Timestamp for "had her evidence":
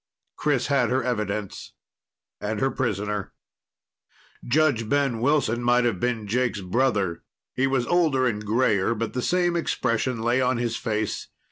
0.65-1.73